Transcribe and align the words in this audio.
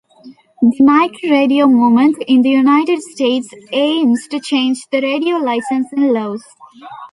The 0.63 0.77
Microradio 0.79 1.71
Movement 1.71 2.15
in 2.27 2.41
the 2.41 2.49
United 2.49 3.03
States 3.03 3.49
aims 3.71 4.27
to 4.29 4.39
change 4.39 4.79
radio 4.91 5.37
licensing 5.37 6.11
laws. 6.11 6.43